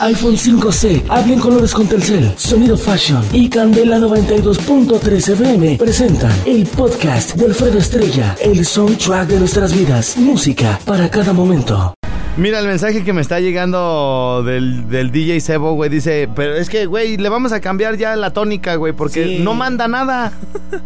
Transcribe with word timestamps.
iPhone 0.00 0.36
5C, 0.36 1.02
habla 1.08 1.32
en 1.32 1.40
colores 1.40 1.72
con 1.74 1.86
Telcel, 1.88 2.32
Sonido 2.36 2.76
Fashion 2.76 3.22
y 3.32 3.48
Candela 3.48 3.98
92.3 3.98 5.32
FM 5.32 5.76
presentan 5.78 6.32
el 6.46 6.66
podcast 6.66 7.34
de 7.34 7.46
Alfredo 7.46 7.78
Estrella, 7.78 8.36
el 8.40 8.64
soundtrack 8.64 9.28
de 9.28 9.40
nuestras 9.40 9.72
vidas, 9.74 10.16
música 10.16 10.78
para 10.84 11.08
cada 11.10 11.32
momento. 11.32 11.94
Mira 12.36 12.60
el 12.60 12.68
mensaje 12.68 13.02
que 13.02 13.12
me 13.12 13.20
está 13.20 13.40
llegando 13.40 14.44
del, 14.46 14.88
del 14.88 15.10
DJ 15.10 15.40
Sebo, 15.40 15.74
güey. 15.74 15.90
Dice, 15.90 16.28
pero 16.36 16.54
es 16.54 16.68
que, 16.70 16.86
güey, 16.86 17.16
le 17.16 17.28
vamos 17.28 17.50
a 17.50 17.60
cambiar 17.60 17.96
ya 17.96 18.14
la 18.14 18.32
tónica, 18.32 18.76
güey, 18.76 18.92
porque 18.92 19.24
Sí. 19.24 19.38
no 19.42 19.54
manda 19.54 19.88
nada. 19.88 20.32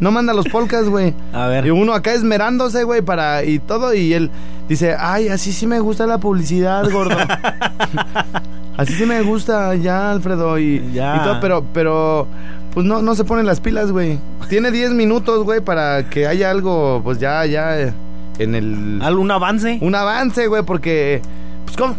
No 0.00 0.10
manda 0.10 0.32
los 0.32 0.48
polcas, 0.48 0.88
güey. 0.88 1.12
A 1.34 1.48
ver. 1.48 1.66
Y 1.66 1.70
uno 1.70 1.92
acá 1.92 2.14
esmerándose, 2.14 2.84
güey, 2.84 3.02
para 3.02 3.44
y 3.44 3.58
todo. 3.58 3.92
Y 3.92 4.14
él 4.14 4.30
dice, 4.66 4.96
ay, 4.98 5.28
así 5.28 5.52
sí 5.52 5.66
me 5.66 5.78
gusta 5.80 6.06
la 6.06 6.16
publicidad, 6.16 6.90
gordo. 6.90 7.18
así 8.76 8.94
sí 8.94 9.06
me 9.06 9.22
gusta 9.22 9.74
ya, 9.74 10.10
Alfredo. 10.10 10.58
Y, 10.58 10.82
Ya. 10.92 11.16
y 11.16 11.24
todo, 11.24 11.40
pero, 11.40 11.64
pero, 11.72 12.26
pues 12.74 12.86
no, 12.86 13.02
no 13.02 13.14
se 13.14 13.24
ponen 13.24 13.46
las 13.46 13.60
pilas, 13.60 13.90
güey. 13.92 14.18
Tiene 14.48 14.70
10 14.70 14.92
minutos, 14.92 15.44
güey, 15.44 15.60
para 15.60 16.08
que 16.10 16.26
haya 16.26 16.50
algo, 16.50 17.00
pues 17.04 17.18
ya, 17.18 17.44
ya, 17.46 17.78
eh, 17.80 17.92
en 18.38 18.54
el... 18.54 19.00
¿Algún 19.02 19.30
avance? 19.30 19.78
Un 19.80 19.94
avance, 19.94 20.46
güey, 20.46 20.62
porque... 20.62 21.22
Pues, 21.64 21.76
¿cómo? 21.76 21.96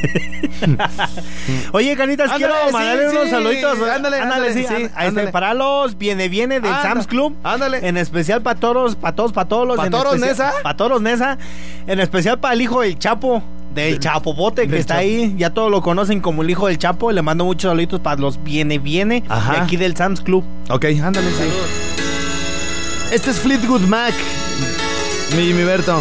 Oye, 1.72 1.96
Canitas, 1.96 2.30
Ándale, 2.30 2.38
quiero 2.52 2.66
sí, 2.68 2.72
mandarle 2.72 3.10
sí, 3.10 3.16
unos 3.16 3.30
saluditos. 3.30 3.78
ándale, 3.88 4.18
ándale, 4.18 4.52
sí. 4.52 4.60
está, 4.60 4.76
ándale. 5.00 5.32
para 5.32 5.54
los 5.54 5.98
viene, 5.98 6.28
viene 6.28 6.60
del 6.60 6.72
Sam's 6.72 7.06
Club. 7.06 7.36
ándale. 7.42 7.86
En 7.86 7.96
especial 7.96 8.42
para 8.42 8.58
todos, 8.58 8.96
para 8.96 9.14
todos, 9.14 9.32
para 9.32 9.48
todos 9.48 9.66
los. 9.66 9.76
¿Pa 9.76 9.86
en 9.86 9.90
toros 9.90 10.18
Nesa? 10.18 10.52
Pa' 10.62 10.76
toros 10.76 11.02
Nesa. 11.02 11.38
En 11.86 12.00
especial 12.00 12.38
para 12.38 12.54
el 12.54 12.62
hijo 12.62 12.80
del 12.82 12.98
Chapo. 12.98 13.42
Del 13.74 13.98
Chapopote 14.00 14.62
que 14.62 14.68
del 14.72 14.80
está 14.80 14.94
Chapo. 14.94 15.00
ahí. 15.06 15.34
Ya 15.38 15.50
todos 15.50 15.70
lo 15.70 15.80
conocen 15.82 16.20
como 16.20 16.42
el 16.42 16.50
hijo 16.50 16.66
del 16.66 16.78
Chapo. 16.78 17.12
Le 17.12 17.22
mando 17.22 17.44
muchos 17.44 17.70
saluditos 17.70 18.00
para 18.00 18.20
los 18.20 18.42
viene, 18.42 18.78
viene. 18.78 19.22
Ajá. 19.28 19.52
De 19.52 19.58
aquí 19.58 19.76
del 19.76 19.96
Sam's 19.96 20.20
Club. 20.20 20.44
Ok, 20.68 20.86
ándale, 21.02 21.28
sí. 21.30 21.44
Este 23.12 23.30
es 23.30 23.38
Fleetwood 23.40 23.82
Mac. 23.82 24.14
Mi, 25.36 25.52
mi 25.52 25.62
Berto. 25.64 26.00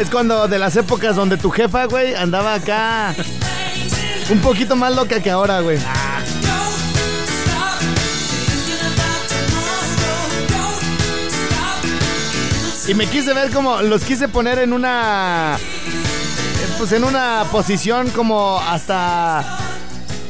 Es 0.00 0.08
cuando 0.08 0.48
de 0.48 0.58
las 0.58 0.74
épocas 0.76 1.14
donde 1.14 1.36
tu 1.36 1.50
jefa, 1.50 1.84
güey, 1.84 2.14
andaba 2.14 2.54
acá 2.54 3.14
un 4.30 4.38
poquito 4.38 4.74
más 4.74 4.96
loca 4.96 5.20
que 5.22 5.30
ahora, 5.30 5.60
güey. 5.60 5.78
Y 12.88 12.94
me 12.94 13.06
quise 13.08 13.34
ver 13.34 13.50
como, 13.50 13.82
los 13.82 14.02
quise 14.02 14.26
poner 14.26 14.60
en 14.60 14.72
una, 14.72 15.58
pues 16.78 16.92
en 16.92 17.04
una 17.04 17.44
posición 17.52 18.08
como 18.08 18.58
hasta 18.58 19.44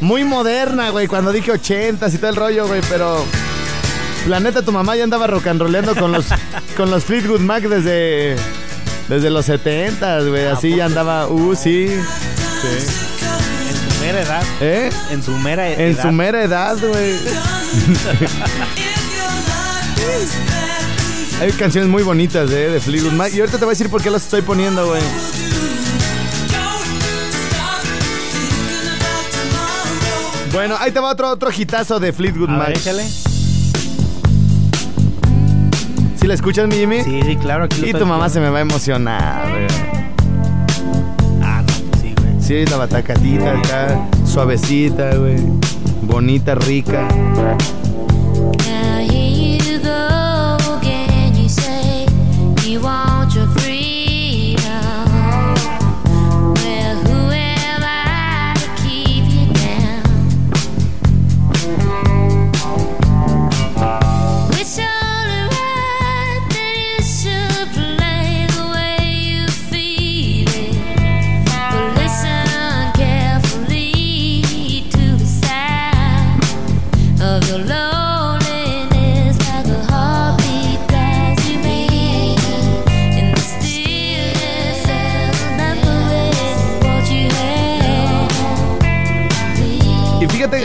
muy 0.01 0.25
moderna, 0.25 0.91
güey, 0.91 1.07
cuando 1.07 1.31
dije 1.31 1.53
ochentas 1.53 2.13
y 2.13 2.19
todo 2.19 2.31
el 2.31 2.37
rollo, 2.37 2.67
güey, 2.67 2.81
pero 2.89 3.25
la 4.27 4.41
neta 4.41 4.63
tu 4.63 4.73
mamá 4.73 4.97
ya 4.97 5.05
andaba 5.05 5.29
rock 5.29 5.47
and 5.47 5.63
rollando 5.63 5.95
con 5.95 6.11
los, 6.11 6.27
con 6.77 6.91
los 6.91 7.05
Fleetwood 7.05 7.41
Mac 7.41 7.63
desde, 7.63 8.35
desde 9.11 9.29
los 9.29 9.45
setentas, 9.45 10.25
güey, 10.25 10.47
así 10.47 10.77
ya 10.77 10.85
andaba, 10.85 11.27
uh, 11.27 11.57
sí, 11.57 11.89
En 11.91 12.05
su 13.93 14.01
mera 14.01 14.23
edad. 14.23 14.43
¿eh? 14.61 14.91
En 15.11 15.21
su 15.23 15.33
mera 15.33 15.69
edad. 15.69 15.81
En 15.81 16.01
su 16.01 16.13
mera 16.13 16.45
edad, 16.45 16.79
güey. 16.79 17.17
Hay 21.41 21.51
canciones 21.53 21.91
muy 21.91 22.05
bonitas 22.05 22.49
eh, 22.51 22.71
de 22.71 22.81
Fleetwood 22.81 23.13
Mac. 23.15 23.33
Y 23.35 23.41
ahorita 23.41 23.59
te 23.59 23.65
voy 23.65 23.73
a 23.73 23.75
decir 23.75 23.91
por 23.91 24.01
qué 24.01 24.11
las 24.11 24.23
estoy 24.23 24.43
poniendo, 24.43 24.87
güey. 24.87 25.03
Bueno, 30.53 30.77
ahí 30.79 30.93
te 30.93 31.01
va 31.01 31.11
otro, 31.11 31.31
otro 31.31 31.51
hitazo 31.51 31.99
de 31.99 32.13
Fleetwood 32.13 32.51
A 32.51 32.53
Mac. 32.53 32.69
ver, 32.69 32.79
échale. 32.79 33.05
¿Sí 36.21 36.27
la 36.27 36.35
escuchas, 36.35 36.69
mi 36.69 36.75
Jimmy? 36.75 37.03
Sí, 37.03 37.23
sí, 37.25 37.37
claro. 37.37 37.65
Aquí 37.65 37.81
lo 37.81 37.87
Y 37.87 37.93
tu 37.93 38.05
mamá 38.05 38.29
se 38.29 38.41
me 38.41 38.51
va 38.51 38.59
a 38.59 38.61
emocionar, 38.61 39.49
güey. 39.51 39.67
Ah, 41.43 41.63
no, 41.63 41.73
pues 41.91 42.03
sí, 42.03 42.15
güey. 42.15 42.43
Sí, 42.43 42.67
la 42.71 42.77
batacatita 42.77 43.59
acá, 43.59 44.07
suavecita, 44.27 45.17
güey. 45.17 45.39
Bonita, 46.03 46.55
rica. 46.57 47.09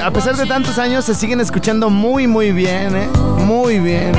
A 0.06 0.12
pesar 0.12 0.38
de 0.38 0.46
tantos 0.46 0.78
años, 0.78 1.04
se 1.04 1.16
siguen 1.16 1.42
escuchando 1.42 1.90
muy, 1.90 2.28
muy 2.28 2.52
bien, 2.52 2.96
¿eh? 2.96 3.08
Muy 3.40 3.80
bien. 3.80 4.12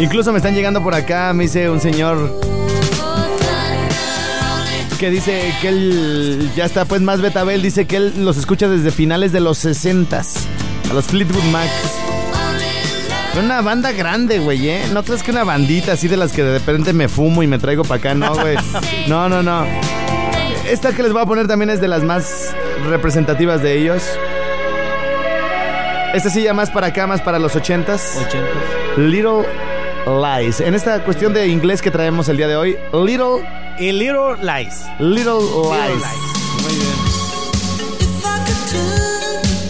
Incluso 0.00 0.32
me 0.32 0.38
están 0.38 0.56
llegando 0.56 0.82
por 0.82 0.92
acá, 0.92 1.32
me 1.32 1.44
dice 1.44 1.70
un 1.70 1.80
señor 1.80 2.36
que 4.98 5.08
dice 5.08 5.54
que 5.60 5.68
él 5.68 6.50
ya 6.56 6.64
está 6.64 6.84
pues 6.84 7.00
más 7.00 7.20
betabel, 7.20 7.62
dice 7.62 7.86
que 7.86 7.96
él 7.96 8.24
los 8.24 8.36
escucha 8.36 8.66
desde 8.68 8.90
finales 8.90 9.30
de 9.30 9.38
los 9.38 9.64
60s, 9.64 10.34
a 10.90 10.94
los 10.94 11.04
Fleetwood 11.04 11.44
Mac. 11.52 11.70
Una 13.38 13.60
banda 13.60 13.92
grande, 13.92 14.40
güey, 14.40 14.68
¿eh? 14.68 14.82
No 14.92 15.04
crees 15.04 15.22
que 15.22 15.30
una 15.30 15.44
bandita 15.44 15.92
así 15.92 16.08
de 16.08 16.16
las 16.16 16.32
que 16.32 16.42
de 16.42 16.58
repente 16.58 16.92
me 16.92 17.08
fumo 17.08 17.44
y 17.44 17.46
me 17.46 17.60
traigo 17.60 17.84
para 17.84 17.98
acá, 17.98 18.14
no, 18.14 18.34
güey. 18.34 18.56
No, 19.06 19.28
no, 19.28 19.40
no. 19.40 19.64
Esta 20.68 20.92
que 20.94 21.02
les 21.02 21.12
voy 21.12 21.22
a 21.22 21.26
poner 21.26 21.46
también 21.46 21.70
es 21.70 21.80
de 21.80 21.88
las 21.88 22.02
más 22.02 22.54
representativas 22.88 23.62
de 23.62 23.78
ellos. 23.78 24.02
Esta 26.14 26.30
sí 26.30 26.42
ya 26.42 26.54
más 26.54 26.70
para 26.70 26.86
acá, 26.88 27.06
más 27.06 27.20
para 27.20 27.38
los 27.38 27.54
80s. 27.54 28.16
Ochentas. 28.16 28.96
Little 28.96 29.44
Lies. 30.06 30.60
En 30.60 30.74
esta 30.74 31.04
cuestión 31.04 31.34
de 31.34 31.48
inglés 31.48 31.82
que 31.82 31.90
traemos 31.90 32.28
el 32.28 32.36
día 32.38 32.48
de 32.48 32.56
hoy, 32.56 32.76
Little, 32.92 33.46
Y 33.78 33.92
Little 33.92 34.36
Lies. 34.40 34.84
Little 34.98 35.40
Lies. 35.40 36.02
Muy 36.62 36.72
bien. 36.76 36.94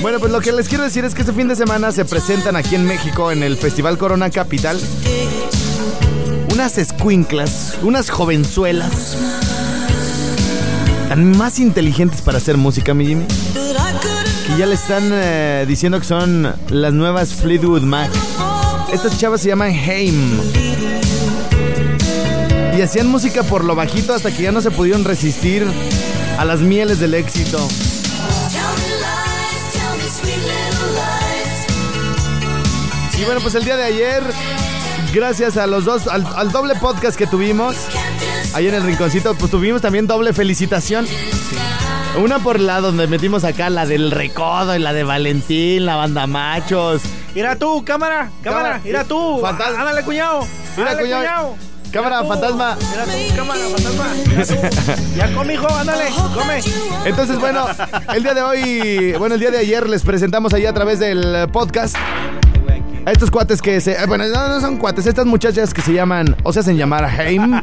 Bueno, 0.00 0.20
pues 0.20 0.30
lo 0.30 0.40
que 0.40 0.52
les 0.52 0.68
quiero 0.68 0.84
decir 0.84 1.04
es 1.04 1.14
que 1.14 1.22
este 1.22 1.32
fin 1.32 1.48
de 1.48 1.56
semana 1.56 1.90
se 1.90 2.04
presentan 2.04 2.56
aquí 2.56 2.74
en 2.74 2.86
México 2.86 3.32
en 3.32 3.42
el 3.42 3.56
Festival 3.56 3.96
Corona 3.96 4.30
Capital 4.30 4.78
unas 6.52 6.78
escuinclas, 6.78 7.78
unas 7.82 8.10
jovenzuelas 8.10 9.43
más 11.16 11.58
inteligentes 11.58 12.22
para 12.22 12.38
hacer 12.38 12.56
música, 12.56 12.94
mi 12.94 13.06
Jimmy, 13.06 13.24
que 13.26 14.58
ya 14.58 14.66
le 14.66 14.74
están 14.74 15.10
eh, 15.12 15.64
diciendo 15.68 15.98
que 16.00 16.06
son 16.06 16.52
las 16.68 16.92
nuevas 16.92 17.34
Fleetwood 17.34 17.82
Mac. 17.82 18.10
Estas 18.92 19.18
chavas 19.18 19.40
se 19.40 19.48
llaman 19.48 19.70
Haim. 19.70 20.40
Y 22.76 22.80
hacían 22.82 23.06
música 23.06 23.44
por 23.44 23.64
lo 23.64 23.76
bajito 23.76 24.12
hasta 24.14 24.32
que 24.32 24.42
ya 24.42 24.52
no 24.52 24.60
se 24.60 24.70
pudieron 24.70 25.04
resistir 25.04 25.64
a 26.38 26.44
las 26.44 26.60
mieles 26.60 26.98
del 26.98 27.14
éxito. 27.14 27.66
Y 33.16 33.24
bueno, 33.24 33.40
pues 33.40 33.54
el 33.54 33.64
día 33.64 33.76
de 33.76 33.84
ayer, 33.84 34.22
gracias 35.14 35.56
a 35.56 35.66
los 35.66 35.84
dos, 35.84 36.08
al, 36.08 36.26
al 36.36 36.50
doble 36.50 36.74
podcast 36.74 37.16
que 37.16 37.26
tuvimos, 37.26 37.76
ahí 38.52 38.66
en 38.66 38.74
el 38.74 38.82
rinconcito, 38.82 39.34
pues 39.34 39.50
tuvimos 39.50 39.80
también 39.80 40.06
doble 40.06 40.32
felicitación. 40.32 41.06
Una 42.20 42.38
por 42.40 42.60
la 42.60 42.80
donde 42.80 43.06
metimos 43.06 43.44
acá, 43.44 43.70
la 43.70 43.86
del 43.86 44.10
Recodo 44.10 44.76
y 44.76 44.78
la 44.78 44.92
de 44.92 45.04
Valentín, 45.04 45.86
la 45.86 45.96
banda 45.96 46.26
Machos. 46.26 47.02
Mira 47.34 47.56
tú, 47.56 47.84
cámara, 47.84 48.30
cámara, 48.42 48.80
mira 48.84 49.04
tú. 49.04 49.40
Fantasma. 49.40 49.80
Ándale, 49.80 50.02
cuñado. 50.02 50.46
Mira, 50.76 50.96
cuñado. 50.98 51.56
Cámara, 51.92 52.22
tú. 52.22 52.28
fantasma. 52.28 52.76
Mira 52.90 53.04
tú, 53.04 53.36
cámara, 53.36 53.60
fantasma. 53.76 54.06
Mira 54.26 54.46
tú. 54.46 54.54
Ya 55.16 55.32
come, 55.32 55.54
hijo, 55.54 55.68
ándale, 55.68 56.04
come. 56.34 56.60
Entonces, 57.04 57.38
bueno, 57.38 57.66
el 58.12 58.22
día 58.22 58.34
de 58.34 58.42
hoy, 58.42 59.12
bueno, 59.18 59.34
el 59.34 59.40
día 59.40 59.50
de 59.50 59.58
ayer 59.58 59.88
les 59.88 60.02
presentamos 60.02 60.52
ahí 60.54 60.66
a 60.66 60.72
través 60.72 60.98
del 60.98 61.48
podcast 61.52 61.96
a 63.04 63.10
estos 63.12 63.30
cuates 63.30 63.60
que 63.62 63.80
se. 63.80 63.92
eh, 63.92 64.06
Bueno, 64.06 64.24
no, 64.28 64.48
no 64.48 64.60
son 64.60 64.76
cuates, 64.78 65.06
estas 65.06 65.26
muchachas 65.26 65.72
que 65.74 65.82
se 65.82 65.92
llaman, 65.92 66.36
o 66.42 66.52
se 66.52 66.60
hacen 66.60 66.76
llamar 66.76 67.04
Haim. 67.04 67.60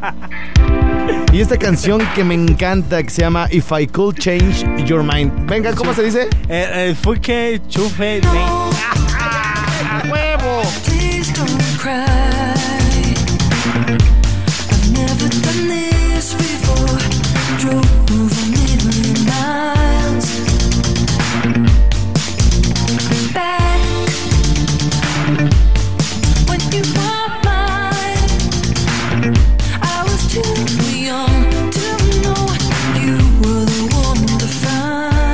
Y 1.34 1.40
esta 1.40 1.58
canción 1.58 2.02
que 2.14 2.24
me 2.24 2.34
encanta, 2.34 3.02
que 3.04 3.10
se 3.10 3.22
llama 3.22 3.48
If 3.52 3.72
I 3.72 3.88
Could 3.88 4.16
Change 4.18 4.66
Your 4.86 5.04
Mind. 5.04 5.50
Venga, 5.50 5.74
¿cómo 5.74 5.94
se 5.94 6.04
dice? 6.04 6.24
Eh, 6.50 6.90
eh, 6.90 6.96
fue 7.02 7.20
que 7.22 7.62
chufe. 7.70 8.22
¡A 8.26 10.04
huevo! 10.12 10.62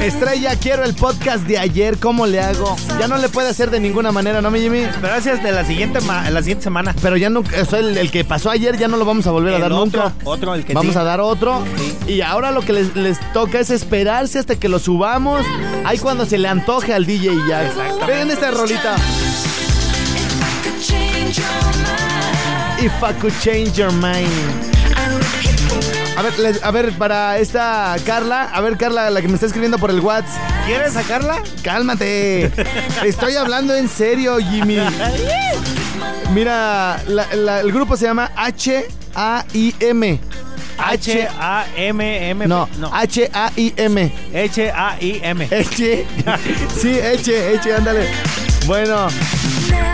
Estrella, 0.07 0.55
quiero 0.55 0.85
el 0.85 0.93
podcast 0.95 1.43
de 1.43 1.57
ayer, 1.57 1.97
¿cómo 1.97 2.25
le 2.27 2.39
hago? 2.39 2.77
Ya 2.99 3.07
no 3.09 3.17
le 3.17 3.27
puede 3.27 3.49
hacer 3.49 3.69
de 3.69 3.79
ninguna 3.81 4.11
manera, 4.13 4.41
¿no, 4.41 4.49
mi 4.49 4.61
Jimmy? 4.61 4.83
Gracias 5.01 5.43
de 5.43 5.51
la 5.51 5.65
siguiente, 5.65 5.99
ma- 6.01 6.29
la 6.29 6.39
siguiente 6.41 6.63
semana. 6.63 6.95
Pero 7.01 7.17
ya 7.17 7.29
nunca, 7.29 7.61
o 7.61 7.65
sea, 7.65 7.79
el, 7.79 7.97
el 7.97 8.09
que 8.09 8.23
pasó 8.23 8.49
ayer 8.49 8.77
ya 8.77 8.87
no 8.87 8.95
lo 8.95 9.03
vamos 9.03 9.27
a 9.27 9.31
volver 9.31 9.53
a 9.55 9.59
dar 9.59 9.73
otro, 9.73 9.85
nunca. 10.03 10.13
otro, 10.23 10.55
el 10.55 10.63
que 10.63 10.73
Vamos 10.73 10.93
sí. 10.93 10.99
a 10.99 11.03
dar 11.03 11.19
otro. 11.19 11.61
Sí. 12.05 12.13
Y 12.13 12.21
ahora 12.21 12.51
lo 12.51 12.61
que 12.61 12.71
les, 12.73 12.95
les 12.95 13.19
toca 13.33 13.59
es 13.59 13.69
esperarse 13.69 14.39
hasta 14.39 14.55
que 14.55 14.69
lo 14.69 14.79
subamos. 14.79 15.45
Ahí 15.83 15.97
cuando 15.97 16.25
se 16.25 16.37
le 16.37 16.47
antoje 16.47 16.93
al 16.93 17.05
DJ 17.05 17.33
y 17.33 17.47
ya. 17.49 17.69
Vean 18.07 18.31
esta 18.31 18.51
rolita. 18.51 18.95
If 22.79 22.93
I 23.03 23.13
could 23.19 23.33
change 23.41 23.73
your 23.77 23.91
mind. 23.91 24.76
A 26.17 26.21
ver, 26.23 26.39
les- 26.39 26.63
a 26.63 26.71
ver, 26.71 26.91
para 26.93 27.37
esta 27.37 27.95
Carla, 28.05 28.49
a 28.51 28.59
ver, 28.61 28.75
Carla, 28.77 29.09
la 29.11 29.21
que 29.21 29.27
me 29.27 29.35
está 29.35 29.45
escribiendo 29.45 29.77
por 29.77 29.91
el 29.91 29.99
WhatsApp. 29.99 30.41
¿Quieres 30.65 30.93
sacarla? 30.93 31.43
Cálmate. 31.63 32.51
Estoy 33.05 33.35
hablando 33.35 33.75
en 33.75 33.87
serio, 33.87 34.37
Jimmy. 34.39 34.79
Mira, 36.33 36.99
la- 37.07 37.33
la- 37.35 37.59
el 37.61 37.71
grupo 37.71 37.95
se 37.95 38.05
llama 38.05 38.31
H-A-I-M. 38.35 40.19
H-A-M-M. 40.79 42.47
No, 42.47 42.67
no. 42.79 42.89
H-A-I-M. 42.93 44.11
H-A-I-M. 44.33 45.47
Eche. 45.51 46.05
Sí, 46.81 46.97
eche, 46.99 47.53
eche, 47.55 47.73
ándale. 47.75 48.09
Bueno. 48.67 49.07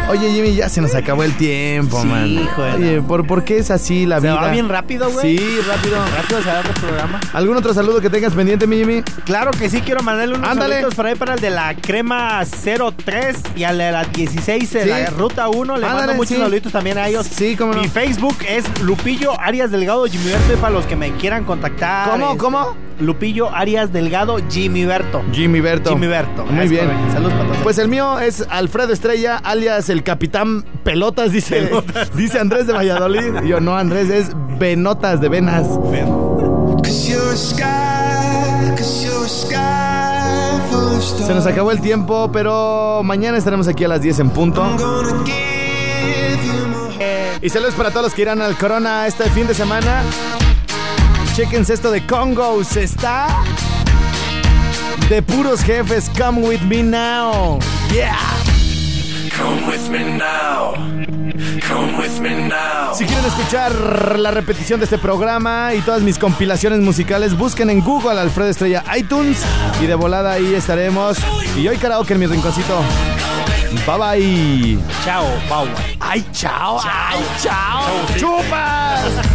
Oye, 0.10 0.32
Jimmy, 0.32 0.54
ya 0.56 0.68
se 0.68 0.82
nos 0.82 0.94
acabó 0.96 1.24
el 1.24 1.34
tiempo, 1.38 2.02
Sí, 2.02 2.08
man. 2.08 2.28
hijo 2.28 2.62
de 2.62 2.72
Oye, 2.74 3.02
¿por, 3.02 3.26
por 3.26 3.44
qué 3.46 3.58
es 3.58 3.72
así 3.72 4.06
la 4.06 4.18
Se 4.20 4.28
vida? 4.28 4.36
va 4.36 4.50
bien 4.52 4.68
rápido, 4.68 5.10
güey. 5.10 5.38
Sí, 5.38 5.60
rápido. 5.66 5.96
Rápido 6.18 6.42
se 6.44 6.50
va 6.50 6.60
el 6.60 6.68
programa. 6.82 7.20
¿Algún 7.32 7.56
otro 7.58 7.74
saludo 7.74 8.02
que 8.02 8.10
tengas 8.10 8.34
pendiente, 8.34 8.68
mi 8.68 8.78
Jimmy? 8.78 9.02
Claro 9.26 9.52
que 9.52 9.70
sí, 9.70 9.80
quiero 9.82 10.04
mandarle 10.04 10.36
unos 10.36 10.50
Ándale. 10.50 10.76
saluditos 10.76 10.96
por 10.96 11.06
ahí 11.06 11.16
para 11.16 11.36
el 11.36 11.40
de 11.40 11.50
la 11.52 11.74
crema 11.76 12.42
03 12.44 13.38
y 13.56 13.64
al 13.64 13.78
de 13.78 13.92
la 13.94 14.04
16 14.04 14.74
de 14.74 14.84
Sí. 14.84 14.90
la 14.90 15.06
ruta 15.12 15.48
1. 15.48 15.78
Le 15.78 15.86
Ándale, 15.86 16.00
mando 16.08 16.14
muchos 16.16 16.36
sí. 16.36 16.42
saluditos 16.42 16.72
también 16.74 16.98
a 16.98 17.08
ellos. 17.08 17.26
Sí, 17.26 17.56
cómo 17.56 17.74
no. 17.74 17.82
Mi 17.82 17.88
Facebook 17.88 18.36
es 18.48 18.66
Lupillo 18.82 19.40
Arias 19.40 19.72
Delgado 19.72 20.06
Jimmy 20.06 20.32
y 20.32 20.56
para 20.58 20.74
los 20.74 20.86
que 20.86 20.96
me 20.98 21.12
quieran 21.14 21.46
contactar. 21.46 22.10
¿Cómo, 22.12 22.26
este, 22.28 22.38
cómo? 22.40 22.76
Lupillo 23.00 23.50
Arias 23.54 23.92
Delgado 23.92 24.38
Jimmy 24.50 24.86
Berto. 24.86 25.22
Jimmy 25.32 25.60
Berto. 25.62 25.92
Jimmy 25.92 26.08
Berto. 26.08 26.46
Muy 26.46 26.66
Es 26.66 26.72
bien. 26.72 26.90
Saludos 27.12 27.34
para 27.34 27.46
todos. 27.46 27.58
Pues 27.64 27.78
el 27.78 27.88
mío 27.88 28.20
es 28.20 28.46
Alfredo 28.50 28.94
Estrella, 28.94 29.38
alias 29.38 29.90
el 29.90 30.04
Capitán 30.04 30.64
Pelotas, 30.84 31.32
dice, 31.32 31.70
dice 32.16 32.40
Andrés 32.40 32.68
de 32.68 32.74
Valladolid. 32.74 33.44
Yo 33.46 33.60
no, 33.60 33.76
Andrés, 33.78 34.10
es 34.10 34.32
Venotas 34.60 35.22
de 35.22 35.30
Venas. 35.30 35.68
Se 41.26 41.34
nos 41.34 41.46
acabó 41.46 41.72
el 41.72 41.82
tiempo, 41.82 42.30
pero 42.32 43.02
mañana 43.04 43.38
estaremos 43.38 43.68
aquí 43.68 43.84
a 43.84 43.88
las 43.88 44.02
10 44.02 44.20
en 44.20 44.30
punto. 44.30 44.64
Y 47.42 47.50
saludos 47.50 47.76
para 47.76 47.92
todos 47.92 48.04
los 48.04 48.14
que 48.14 48.22
irán 48.22 48.42
al 48.42 48.58
Corona 48.58 49.06
este 49.08 49.30
fin 49.30 49.48
de 49.48 49.54
semana. 49.54 50.04
Chequense 51.36 51.74
esto 51.74 51.90
de 51.90 52.06
Congo. 52.06 52.64
Se 52.64 52.84
está 52.84 53.28
de 55.10 55.22
puros 55.24 55.64
jefes. 55.64 56.12
Come 56.16 56.48
with 56.48 56.62
me 56.62 56.84
now. 56.84 57.58
Yeah. 57.92 58.16
Come 59.36 59.66
with 59.66 59.90
me 59.90 60.16
now. 60.16 60.76
Come 61.68 61.98
with 61.98 62.20
me 62.20 62.48
now. 62.48 62.94
Si 62.94 63.06
quieren 63.06 63.26
escuchar 63.26 63.72
la 64.20 64.30
repetición 64.30 64.80
de 64.80 64.84
este 64.84 65.00
programa 65.00 65.74
y 65.74 65.82
todas 65.82 66.04
mis 66.04 66.20
compilaciones 66.20 66.80
musicales, 66.82 67.36
busquen 67.36 67.72
en 67.72 67.82
Google 67.82 68.20
Alfredo 68.20 68.52
Estrella 68.52 68.84
iTunes 68.96 69.40
y 69.82 69.88
de 69.88 69.96
volada 69.96 70.34
ahí 70.34 70.54
estaremos. 70.54 71.18
Y 71.58 71.68
hoy 71.68 71.78
karaoke 71.78 72.14
en 72.14 72.20
mi 72.20 72.28
rinconcito. 72.28 72.80
Bye 73.88 73.98
bye. 73.98 74.80
Chao, 75.04 75.26
Pau. 75.50 75.66
Ay, 76.00 76.24
chao. 76.32 76.80
Ay, 76.84 77.26
chao. 77.42 77.82
Chupas. 78.18 79.33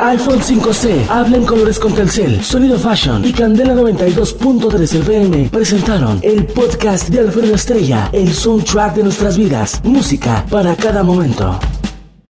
iPhone 0.00 0.40
5C, 0.40 1.08
habla 1.08 1.36
en 1.36 1.44
colores 1.44 1.78
con 1.78 1.94
Telcel, 1.94 2.42
Sonido 2.42 2.76
Fashion 2.76 3.24
y 3.24 3.32
Candela 3.32 3.74
92.3 3.74 5.00
FM 5.00 5.48
presentaron 5.48 6.18
el 6.22 6.44
podcast 6.46 7.08
de 7.10 7.20
Alfredo 7.20 7.54
Estrella, 7.54 8.10
el 8.12 8.32
soundtrack 8.32 8.96
de 8.96 9.04
nuestras 9.04 9.36
vidas, 9.36 9.80
música 9.84 10.44
para 10.50 10.74
cada 10.74 11.04
momento. 11.04 11.60